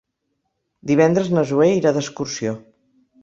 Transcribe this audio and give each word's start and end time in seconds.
Divendres 0.91 1.29
na 1.37 1.45
Zoè 1.51 1.69
irà 1.81 1.93
d'excursió. 1.99 2.57